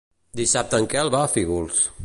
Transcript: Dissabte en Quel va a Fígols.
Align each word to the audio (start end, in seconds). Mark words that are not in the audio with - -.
Dissabte 0.39 0.79
en 0.83 0.89
Quel 0.95 1.13
va 1.17 1.21
a 1.27 1.31
Fígols. 1.37 1.85